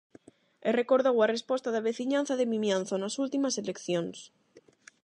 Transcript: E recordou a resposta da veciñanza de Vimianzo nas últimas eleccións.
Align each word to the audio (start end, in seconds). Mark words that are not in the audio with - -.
E 0.67 0.69
recordou 0.79 1.15
a 1.21 1.31
resposta 1.35 1.69
da 1.71 1.85
veciñanza 1.89 2.33
de 2.39 2.45
Vimianzo 2.51 2.95
nas 2.99 3.15
últimas 3.23 3.57
eleccións. 3.61 4.17